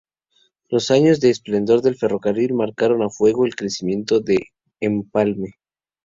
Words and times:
Los 0.69 0.89
años 0.89 1.19
de 1.19 1.29
esplendor 1.29 1.83
del 1.83 1.95
ferrocarril 1.95 2.55
marcaron 2.55 3.03
a 3.03 3.11
fuego 3.11 3.45
el 3.45 3.55
crecimiento 3.55 4.19
de 4.19 4.47
Empalme. 4.79 5.59